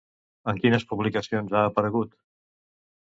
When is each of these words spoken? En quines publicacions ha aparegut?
En 0.53 0.61
quines 0.63 0.85
publicacions 0.93 1.53
ha 1.59 1.61
aparegut? 1.67 2.17